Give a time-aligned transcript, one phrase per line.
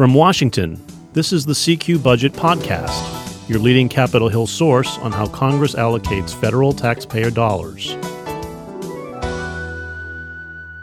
[0.00, 0.82] From Washington,
[1.12, 6.34] this is the CQ Budget Podcast, your leading Capitol Hill source on how Congress allocates
[6.34, 7.98] federal taxpayer dollars.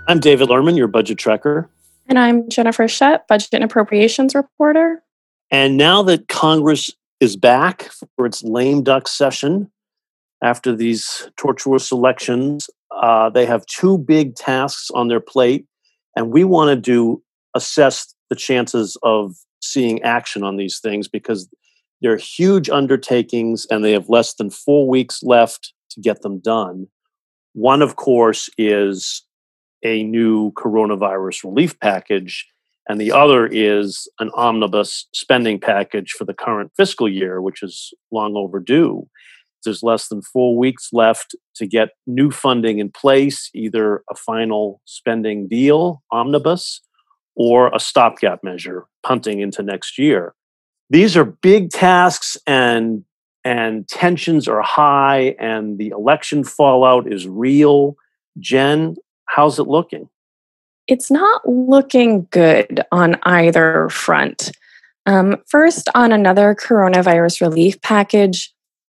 [0.08, 1.68] I'm David Lerman, your budget tracker.
[2.08, 5.02] And I'm Jennifer Shutt, budget and appropriations reporter.
[5.50, 9.72] And now that Congress is back for its lame duck session
[10.44, 15.66] after these tortuous elections, uh, they have two big tasks on their plate.
[16.16, 17.24] And we want to do
[17.56, 21.50] assess the chances of seeing action on these things because
[22.02, 26.88] they're huge undertakings and they have less than four weeks left to get them done.
[27.54, 29.24] One, of course, is
[29.84, 32.48] a new coronavirus relief package,
[32.88, 37.94] and the other is an omnibus spending package for the current fiscal year, which is
[38.12, 39.08] long overdue.
[39.64, 44.82] There's less than four weeks left to get new funding in place, either a final
[44.86, 46.82] spending deal, omnibus,
[47.38, 50.34] or a stopgap measure, punting into next year.
[50.90, 53.06] These are big tasks and
[53.46, 57.96] and tensions are high and the election fallout is real.
[58.40, 60.10] Jen, how's it looking?
[60.88, 64.52] It's not looking good on either front.
[65.06, 68.54] Um, first, on another coronavirus relief package,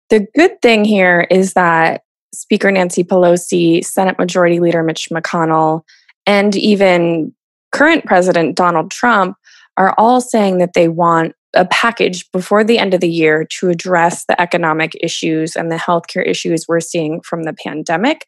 [0.09, 2.03] the good thing here is that
[2.35, 5.83] Speaker Nancy Pelosi, Senate Majority Leader Mitch McConnell,
[6.27, 7.33] and even
[7.73, 9.37] current President Donald Trump
[9.77, 13.69] are all saying that they want a package before the end of the year to
[13.69, 18.25] address the economic issues and the healthcare issues we're seeing from the pandemic.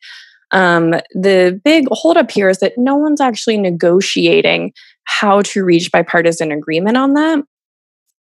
[0.51, 4.73] Um, the big holdup here is that no one's actually negotiating
[5.05, 7.45] how to reach bipartisan agreement on that.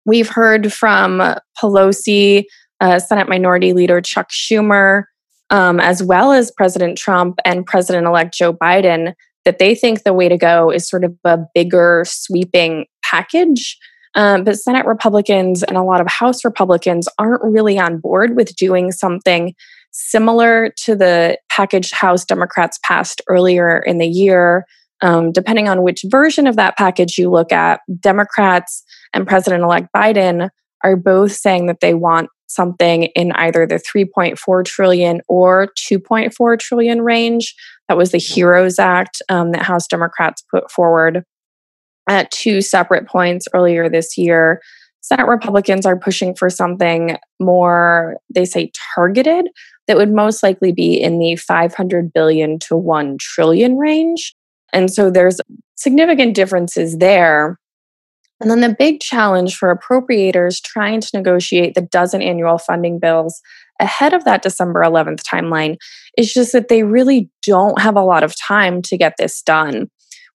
[0.05, 2.45] We've heard from Pelosi,
[2.79, 5.03] uh, Senate Minority Leader Chuck Schumer,
[5.49, 9.13] um, as well as President Trump and President elect Joe Biden,
[9.45, 13.77] that they think the way to go is sort of a bigger, sweeping package.
[14.13, 18.55] Um, but Senate Republicans and a lot of House Republicans aren't really on board with
[18.55, 19.55] doing something
[19.91, 24.65] similar to the package House Democrats passed earlier in the year.
[25.03, 29.87] Um, depending on which version of that package you look at, Democrats and President elect
[29.95, 30.49] Biden
[30.83, 37.01] are both saying that they want something in either the 3.4 trillion or 2.4 trillion
[37.01, 37.55] range.
[37.87, 41.23] That was the HEROES Act um, that House Democrats put forward
[42.07, 44.61] at two separate points earlier this year.
[45.01, 49.49] Senate Republicans are pushing for something more, they say, targeted
[49.87, 54.35] that would most likely be in the 500 billion to 1 trillion range.
[54.73, 55.41] And so there's
[55.75, 57.59] significant differences there.
[58.41, 63.39] And then the big challenge for appropriators trying to negotiate the dozen annual funding bills
[63.79, 65.77] ahead of that December 11th timeline
[66.17, 69.89] is just that they really don't have a lot of time to get this done.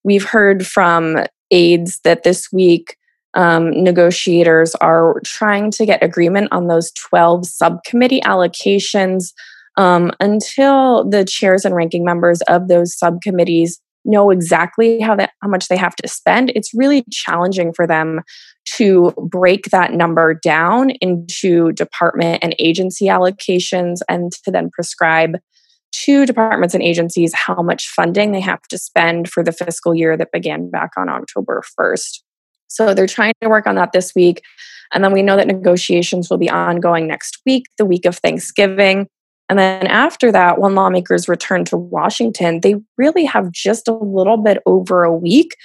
[0.04, 2.96] We've heard from aides that this week
[3.34, 9.32] um, negotiators are trying to get agreement on those 12 subcommittee allocations
[9.76, 15.48] um, until the chairs and ranking members of those subcommittees know exactly how that how
[15.48, 18.20] much they have to spend it's really challenging for them
[18.64, 25.36] to break that number down into department and agency allocations and to then prescribe
[25.92, 30.16] to departments and agencies how much funding they have to spend for the fiscal year
[30.16, 32.22] that began back on October 1st.
[32.68, 34.42] So they're trying to work on that this week.
[34.92, 39.08] And then we know that negotiations will be ongoing next week, the week of Thanksgiving.
[39.48, 44.36] And then after that, when lawmakers return to Washington, they really have just a little
[44.36, 45.56] bit over a week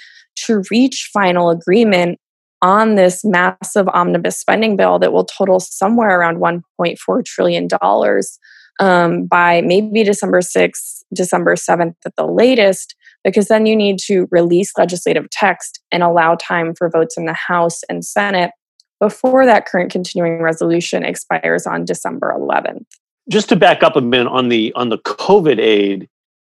[0.46, 2.18] to reach final agreement
[2.62, 7.68] on this massive omnibus spending bill that will total somewhere around $1.4 trillion
[8.78, 14.28] um, by maybe December 6th, December 7th at the latest, because then you need to
[14.30, 18.52] release legislative text and allow time for votes in the House and Senate
[19.00, 22.86] before that current continuing resolution expires on December 11th
[23.30, 26.08] just to back up a minute on the on the COVID aid,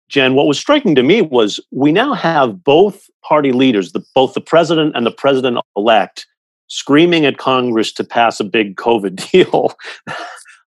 [0.10, 4.34] Jen, what was striking to me was we now have both party leaders, the, both
[4.34, 6.28] the president and the president elect,
[6.68, 9.76] screaming at Congress to pass a big COVID deal.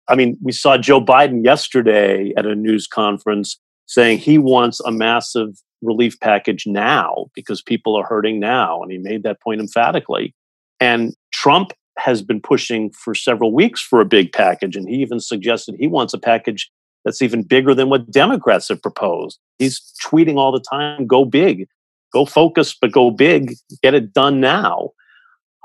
[0.09, 4.93] I mean, we saw Joe Biden yesterday at a news conference saying he wants a
[4.93, 8.83] massive relief package now because people are hurting now.
[8.83, 10.35] And he made that point emphatically.
[10.81, 14.77] And Trump has been pushing for several weeks for a big package.
[14.77, 16.71] And he even suggested he wants a package
[17.05, 19.39] that's even bigger than what Democrats have proposed.
[19.59, 21.69] He's tweeting all the time go big,
[22.13, 24.91] go focus, but go big, get it done now.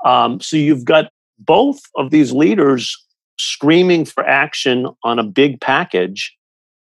[0.04, 2.96] Um, so you've got both of these leaders
[3.38, 6.36] screaming for action on a big package.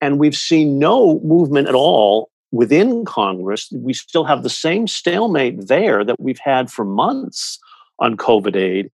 [0.02, 3.72] And we've seen no movement at all within Congress.
[3.72, 7.60] We still have the same stalemate there that we've had for months
[8.00, 8.90] on COVID aid.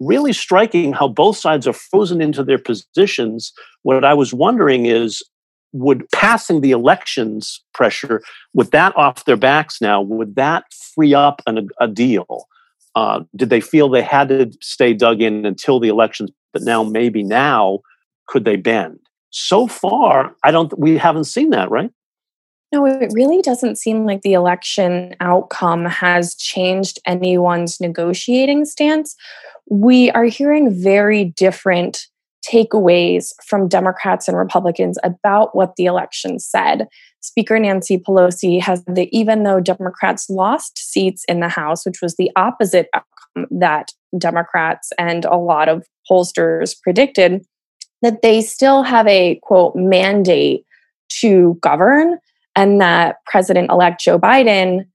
[0.00, 3.52] Really striking how both sides are frozen into their positions.
[3.82, 5.22] What I was wondering is
[5.72, 8.22] would passing the elections pressure,
[8.54, 10.64] with that off their backs now, would that
[10.94, 12.46] free up an, a deal?
[12.94, 16.82] Uh, did they feel they had to stay dug in until the elections, but now
[16.82, 17.80] maybe now
[18.26, 18.98] could they bend?
[19.30, 20.76] So far, I don't.
[20.78, 21.90] We haven't seen that, right?
[22.72, 29.16] No, it really doesn't seem like the election outcome has changed anyone's negotiating stance.
[29.70, 32.06] We are hearing very different
[32.48, 36.88] takeaways from Democrats and Republicans about what the election said.
[37.20, 42.16] Speaker Nancy Pelosi has that even though Democrats lost seats in the House, which was
[42.16, 47.44] the opposite outcome that Democrats and a lot of pollsters predicted,
[48.02, 50.64] that they still have a quote mandate
[51.20, 52.18] to govern
[52.54, 54.86] and that President elect Joe Biden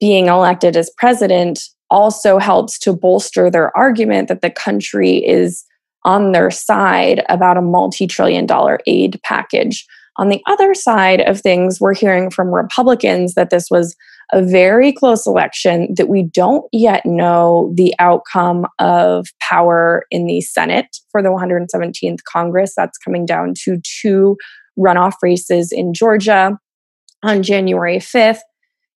[0.00, 5.64] being elected as president also helps to bolster their argument that the country is
[6.04, 9.86] on their side about a multi trillion dollar aid package.
[10.16, 13.94] On the other side of things, we're hearing from Republicans that this was
[14.32, 20.40] a very close election, that we don't yet know the outcome of power in the
[20.40, 22.72] Senate for the 117th Congress.
[22.74, 24.36] That's coming down to two
[24.78, 26.58] runoff races in Georgia
[27.22, 28.40] on January 5th.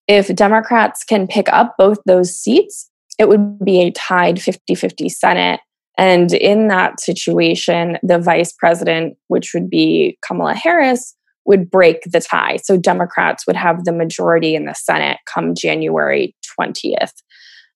[0.09, 5.09] If Democrats can pick up both those seats, it would be a tied 50 50
[5.09, 5.61] Senate.
[5.99, 11.15] And in that situation, the vice president, which would be Kamala Harris,
[11.47, 12.57] would break the tie.
[12.57, 17.13] So Democrats would have the majority in the Senate come January 20th.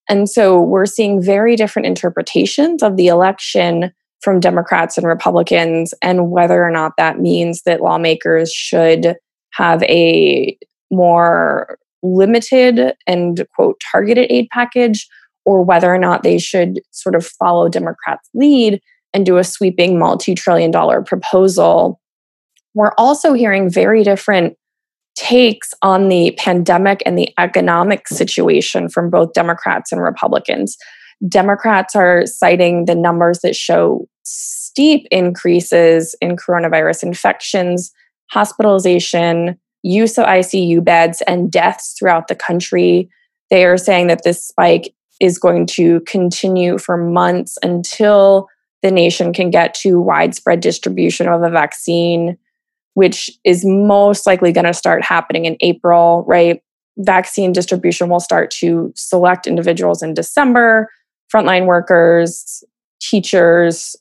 [0.08, 6.30] And so we're seeing very different interpretations of the election from Democrats and Republicans, and
[6.30, 9.16] whether or not that means that lawmakers should
[9.52, 10.58] have a
[10.90, 15.08] more limited and quote targeted aid package
[15.44, 18.80] or whether or not they should sort of follow Democrats' lead
[19.12, 22.00] and do a sweeping multi trillion dollar proposal.
[22.74, 24.56] We're also hearing very different
[25.16, 30.76] takes on the pandemic and the economic situation from both Democrats and Republicans.
[31.28, 37.90] Democrats are citing the numbers that show steep increases in coronavirus infections,
[38.30, 43.08] hospitalization, use of ICU beds, and deaths throughout the country.
[43.50, 48.48] They are saying that this spike is going to continue for months until
[48.82, 52.38] the nation can get to widespread distribution of a vaccine,
[52.94, 56.62] which is most likely going to start happening in April, right?
[56.98, 60.90] Vaccine distribution will start to select individuals in December,
[61.32, 62.64] frontline workers,
[63.00, 63.96] teachers,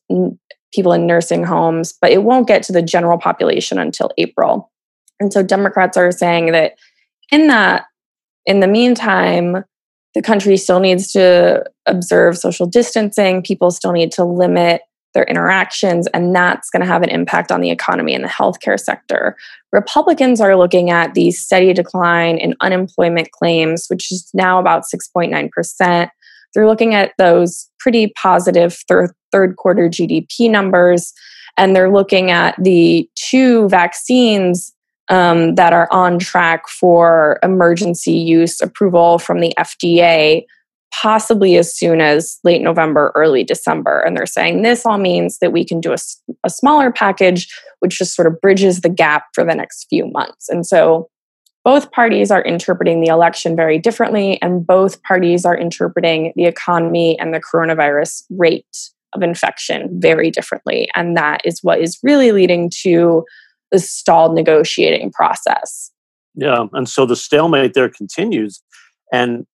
[0.73, 4.71] people in nursing homes, but it won't get to the general population until April.
[5.19, 6.75] And so Democrats are saying that
[7.31, 7.85] in that,
[8.45, 9.63] in the meantime,
[10.15, 13.43] the country still needs to observe social distancing.
[13.43, 14.81] People still need to limit
[15.13, 18.79] their interactions, and that's going to have an impact on the economy and the healthcare
[18.79, 19.35] sector.
[19.71, 26.09] Republicans are looking at the steady decline in unemployment claims, which is now about 6.9%.
[26.53, 31.13] They're looking at those pretty positive thir- third quarter GDP numbers,
[31.57, 34.73] and they're looking at the two vaccines
[35.09, 40.45] um, that are on track for emergency use approval from the FDA,
[40.93, 44.01] possibly as soon as late November, early December.
[44.01, 45.97] And they're saying this all means that we can do a,
[46.43, 47.47] a smaller package,
[47.79, 50.47] which just sort of bridges the gap for the next few months.
[50.49, 51.09] And so
[51.65, 57.19] both parties are interpreting the election very differently, and both parties are interpreting the economy
[57.19, 60.87] and the coronavirus rate of infection very differently.
[60.95, 63.25] And that is what is really leading to
[63.71, 65.91] the stalled negotiating process.
[66.35, 68.61] Yeah, and so the stalemate there continues.
[69.11, 69.45] And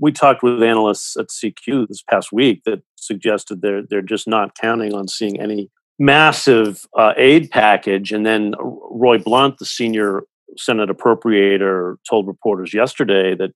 [0.00, 4.56] we talked with analysts at CQ this past week that suggested they're they're just not
[4.56, 8.12] counting on seeing any massive uh, aid package.
[8.12, 10.22] And then Roy Blunt, the senior
[10.56, 13.50] Senate appropriator, told reporters yesterday that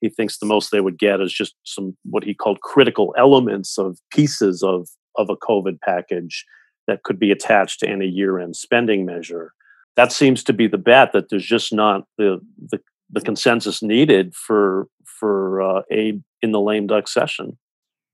[0.00, 3.78] he thinks the most they would get is just some what he called critical elements
[3.78, 6.44] of pieces of of a COVID package
[6.86, 9.52] that could be attached to any year-end spending measure.
[9.96, 14.34] That seems to be the bet that there's just not the the the consensus needed
[14.34, 17.58] for for uh, aid in the lame duck session.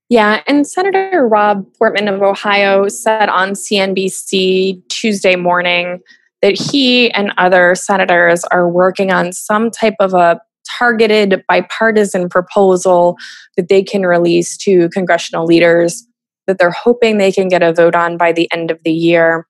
[0.09, 6.01] Yeah, and Senator Rob Portman of Ohio said on CNBC Tuesday morning
[6.41, 10.41] that he and other senators are working on some type of a
[10.77, 13.17] targeted bipartisan proposal
[13.55, 16.05] that they can release to congressional leaders
[16.47, 19.47] that they're hoping they can get a vote on by the end of the year.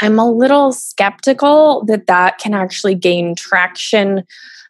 [0.00, 4.24] I'm a little skeptical that that can actually gain traction.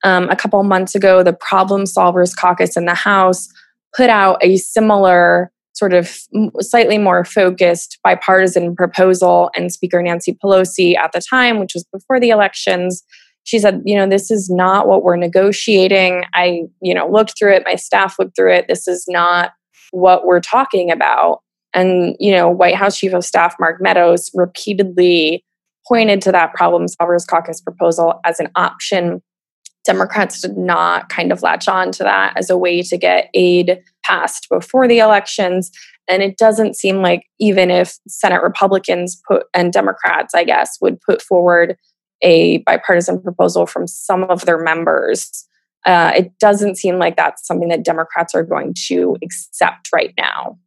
[0.05, 3.49] Um, a couple months ago, the Problem Solvers Caucus in the House
[3.97, 6.19] put out a similar sort of
[6.61, 9.51] slightly more focused bipartisan proposal.
[9.57, 13.03] And Speaker Nancy Pelosi at the time, which was before the elections,
[13.45, 16.25] she said, you know, this is not what we're negotiating.
[16.35, 18.67] I, you know, looked through it, my staff looked through it.
[18.69, 19.53] This is not
[19.93, 21.41] what we're talking about.
[21.75, 25.45] And, you know, White House Chief of Staff Mark Meadows repeatedly
[25.89, 29.23] pointed to that Problem Solvers Caucus proposal as an option.
[29.85, 33.81] Democrats did not kind of latch on to that as a way to get aid
[34.05, 35.71] passed before the elections.
[36.09, 41.01] And it doesn't seem like even if Senate Republicans put and Democrats, I guess, would
[41.01, 41.77] put forward
[42.23, 45.49] a bipartisan proposal from some of their members,
[45.85, 50.59] uh, it doesn't seem like that's something that Democrats are going to accept right now.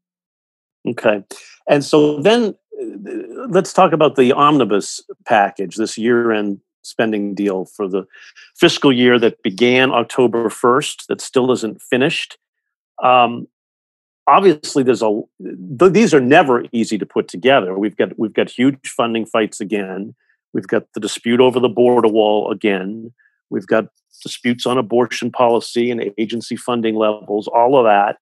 [0.87, 1.23] Okay.
[1.69, 7.65] And so then uh, let's talk about the omnibus package, this year end spending deal
[7.65, 8.05] for the
[8.55, 12.37] fiscal year that began October 1st, that still isn't finished.
[13.03, 13.47] Um,
[14.27, 17.77] obviously, there's a these are never easy to put together.
[17.77, 20.15] We've got we've got huge funding fights again.
[20.53, 23.13] We've got the dispute over the border wall again.
[23.49, 23.85] We've got
[24.23, 28.17] disputes on abortion policy and agency funding levels, all of that.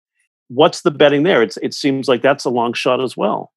[0.49, 1.41] What's the betting there?
[1.41, 3.51] It's, it seems like that's a long shot as well.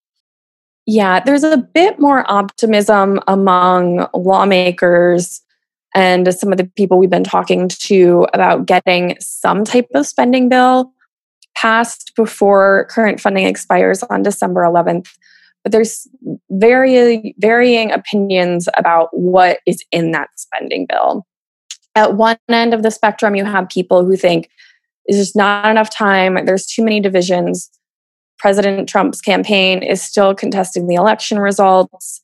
[0.87, 5.40] Yeah, there's a bit more optimism among lawmakers
[5.94, 10.49] and some of the people we've been talking to about getting some type of spending
[10.49, 10.92] bill
[11.56, 15.08] passed before current funding expires on December 11th
[15.66, 16.06] but there's
[16.49, 21.26] very varying opinions about what is in that spending bill.
[21.97, 24.49] At one end of the spectrum, you have people who think
[25.07, 27.71] there's just not enough time, there's too many divisions.
[28.38, 32.23] President Trump's campaign is still contesting the election results.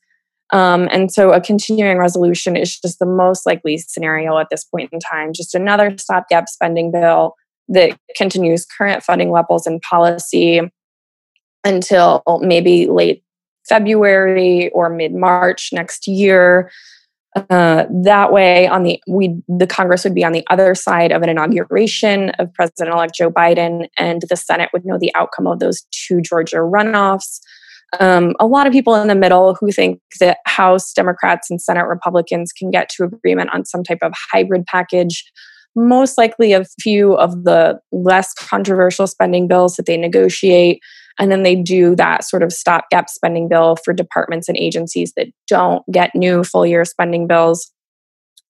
[0.53, 4.91] Um, and so a continuing resolution is just the most likely scenario at this point
[4.93, 5.33] in time.
[5.33, 7.35] Just another stopgap spending bill
[7.69, 10.61] that continues current funding levels and policy
[11.65, 13.25] until maybe late
[13.67, 16.71] February or mid March next year.
[17.35, 21.23] Uh, that way, on the we the Congress would be on the other side of
[21.23, 25.87] an inauguration of President-elect Joe Biden, and the Senate would know the outcome of those
[25.93, 27.41] two Georgia runoffs.
[28.01, 31.87] Um, a lot of people in the middle who think that House Democrats and Senate
[31.87, 35.25] Republicans can get to agreement on some type of hybrid package.
[35.75, 40.81] Most likely, a few of the less controversial spending bills that they negotiate
[41.19, 45.29] and then they do that sort of stopgap spending bill for departments and agencies that
[45.47, 47.71] don't get new full year spending bills.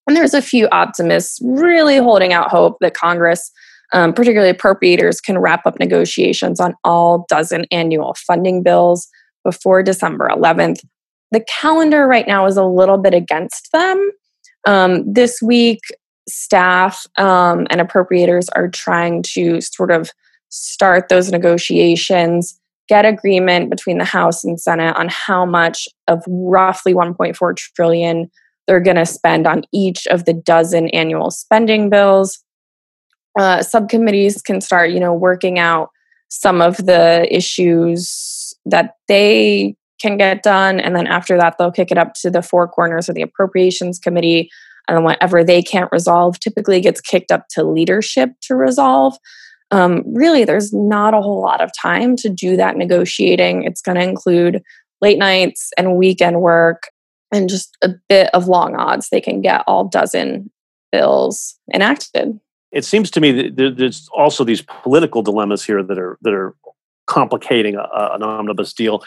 [0.06, 3.50] And there's a few optimists really holding out hope that Congress,
[3.92, 9.08] um, particularly appropriators, can wrap up negotiations on all dozen annual funding bills
[9.44, 10.80] before December 11th.
[11.30, 14.10] The calendar right now is a little bit against them.
[14.66, 15.80] Um, this week,
[16.28, 20.10] staff um, and appropriators are trying to sort of
[20.52, 26.92] start those negotiations, get agreement between the House and Senate on how much of roughly
[26.92, 28.30] 1.4 trillion
[28.66, 32.38] they're going to spend on each of the dozen annual spending bills.
[33.38, 35.88] Uh, subcommittees can start, you know, working out
[36.28, 41.90] some of the issues that they can get done, and then after that, they'll kick
[41.90, 44.50] it up to the four corners of the appropriations committee,
[44.86, 49.16] and whatever they can't resolve typically gets kicked up to leadership to resolve
[49.72, 53.64] um, really there's not a whole lot of time to do that negotiating.
[53.64, 54.62] It's going to include
[55.00, 56.90] late nights and weekend work
[57.32, 60.50] and just a bit of long odds they can get all dozen
[60.92, 62.38] bills enacted.
[62.70, 66.54] It seems to me that there's also these political dilemmas here that are that are
[67.06, 69.02] complicating a, an omnibus deal.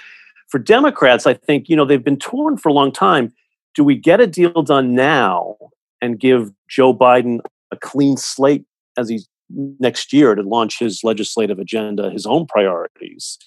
[0.48, 3.34] For Democrats, I think you know they've been torn for a long time.
[3.76, 5.58] Do we get a deal done now
[6.02, 7.40] and give Joe Biden
[7.72, 8.66] a clean slate
[8.98, 13.38] as he's next year to launch his legislative agenda, his own priorities?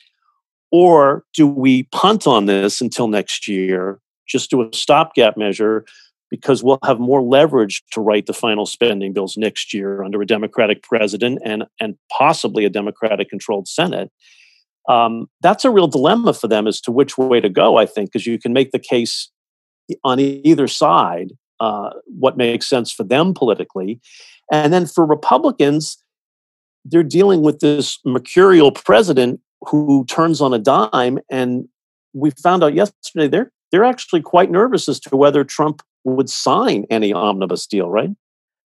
[0.71, 5.85] Or do we punt on this until next year, just do a stopgap measure
[6.31, 10.27] because we'll have more leverage to write the final spending bills next year under a
[10.27, 14.11] Democratic president and, and possibly a Democratic controlled Senate?
[14.89, 18.11] Um, that's a real dilemma for them as to which way to go, I think,
[18.11, 19.31] because you can make the case
[20.05, 24.01] on either side uh, what makes sense for them politically.
[24.51, 26.03] And then for Republicans,
[26.85, 31.19] they're dealing with this mercurial president who turns on a dime.
[31.31, 31.69] And
[32.15, 36.87] we found out yesterday they're they're actually quite nervous as to whether Trump would sign
[36.89, 38.11] any omnibus deal, right?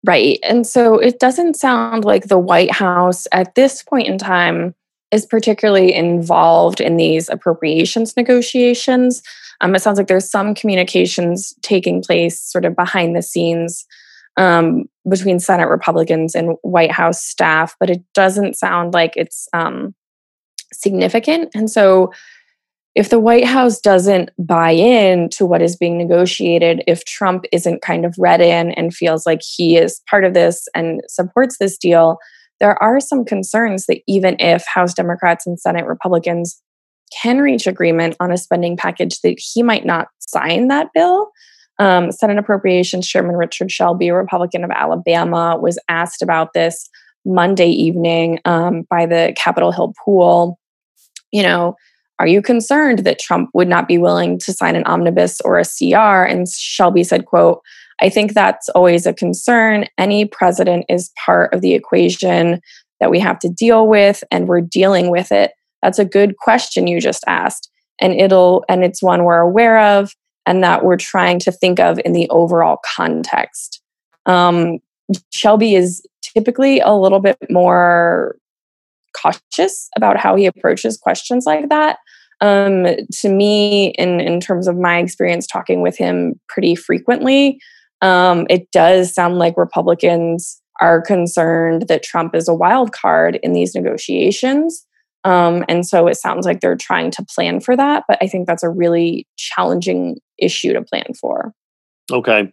[0.06, 0.38] Right.
[0.44, 4.76] And so it doesn't sound like the White House at this point in time
[5.12, 9.24] is particularly involved in these appropriations negotiations.
[9.62, 13.86] Um, it sounds like there's some communications taking place sort of behind the scenes
[14.38, 19.94] um, between Senate Republicans and White House staff, but it doesn't sound like it's um,
[20.72, 21.50] significant.
[21.54, 22.12] And so,
[22.96, 27.82] if the White House doesn't buy in to what is being negotiated, if Trump isn't
[27.82, 31.76] kind of read in and feels like he is part of this and supports this
[31.76, 32.20] deal,
[32.60, 36.62] there are some concerns that even if House Democrats and Senate Republicans
[37.22, 41.32] can reach agreement on a spending package, that he might not sign that bill.
[41.80, 46.90] Um, Senate Appropriations Chairman Richard Shelby, a Republican of Alabama, was asked about this
[47.26, 50.60] Monday evening um, by the Capitol Hill pool.
[51.32, 51.76] You know,
[52.20, 55.66] are you concerned that Trump would not be willing to sign an omnibus or a
[55.66, 56.24] CR?
[56.24, 57.62] And Shelby said, quote,
[58.02, 59.86] I think that's always a concern.
[59.98, 62.62] Any president is part of the equation
[63.00, 65.52] that we have to deal with, and we're dealing with it.
[65.82, 67.70] That's a good question you just asked.
[68.00, 70.14] And it'll, and it's one we're aware of
[70.46, 73.82] and that we're trying to think of in the overall context.
[74.26, 74.80] Um,
[75.32, 78.36] Shelby is typically a little bit more
[79.16, 81.98] cautious about how he approaches questions like that.
[82.42, 82.86] Um,
[83.22, 87.60] to me, in, in terms of my experience talking with him pretty frequently,
[88.02, 93.54] um, it does sound like Republicans are concerned that Trump is a wild card in
[93.54, 94.86] these negotiations.
[95.24, 98.04] Um, and so it sounds like they're trying to plan for that.
[98.08, 101.54] But I think that's a really challenging issue to plan for.
[102.12, 102.52] Okay.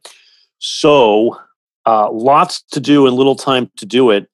[0.58, 1.38] So
[1.86, 4.28] uh, lots to do and little time to do it.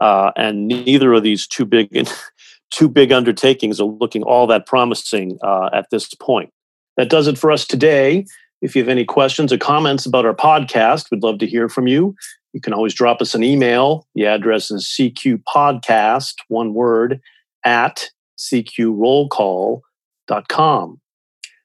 [0.00, 2.08] Uh, and neither of these two big
[2.70, 6.50] two big undertakings are looking all that promising uh, at this point.
[6.96, 8.26] That does it for us today.
[8.60, 11.86] If you have any questions or comments about our podcast, we'd love to hear from
[11.86, 12.14] you.
[12.52, 14.06] You can always drop us an email.
[14.14, 17.20] The address is cqpodcast, one word,
[17.64, 21.00] at cqrollcall.com.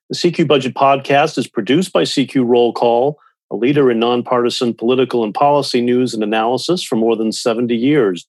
[0.09, 3.19] The CQ Budget Podcast is produced by CQ Roll Call,
[3.51, 8.25] a leader in nonpartisan political and policy news and analysis for more than 70 years.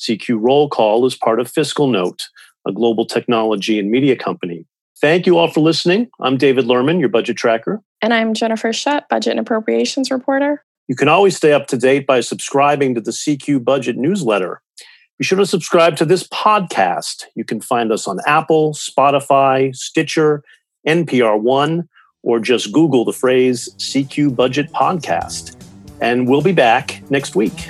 [0.00, 2.24] CQ Roll Call is part of FiscalNote,
[2.66, 4.66] a global technology and media company.
[5.00, 6.10] Thank you all for listening.
[6.20, 7.80] I'm David Lerman, your budget tracker.
[8.00, 10.64] And I'm Jennifer Shutt, budget and appropriations reporter.
[10.88, 14.60] You can always stay up to date by subscribing to the CQ Budget newsletter.
[15.20, 17.26] Be sure to subscribe to this podcast.
[17.36, 20.42] You can find us on Apple, Spotify, Stitcher,
[20.86, 21.88] NPR One,
[22.22, 25.56] or just Google the phrase CQ Budget Podcast.
[26.00, 27.68] And we'll be back next week.